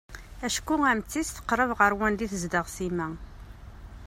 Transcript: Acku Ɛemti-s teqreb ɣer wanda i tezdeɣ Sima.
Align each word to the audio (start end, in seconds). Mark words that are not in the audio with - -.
Acku 0.47 0.73
Ɛemti-s 0.89 1.29
teqreb 1.31 1.71
ɣer 1.79 1.91
wanda 1.99 2.21
i 2.25 2.27
tezdeɣ 2.31 2.65
Sima. 2.75 3.07